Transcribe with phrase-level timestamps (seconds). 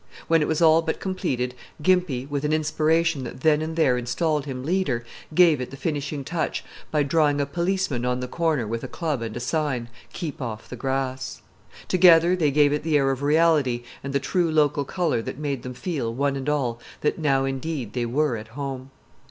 [0.27, 4.47] When it was all but completed, Gimpy, with an inspiration that then and there installed
[4.47, 8.83] him leader, gave it the finishing touch by drawing a policeman on the corner with
[8.83, 11.43] a club, and a sign, "Keep off the grass."
[11.87, 15.61] Together they gave it the air of reality and the true local color that made
[15.61, 18.89] them feel, one and all, that now indeed they were at home.